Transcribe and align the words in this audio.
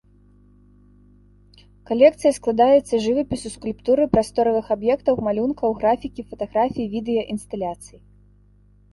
Калекцыя 1.89 2.31
складаецца 2.37 3.01
жывапісу, 3.05 3.51
скульптуры, 3.55 4.03
прасторавых 4.13 4.65
аб'ектаў, 4.77 5.15
малюнкаў, 5.27 5.69
графікі, 5.83 6.25
фатаграфіі, 6.31 6.87
відэа, 6.95 7.23
інсталяцый. 7.35 7.99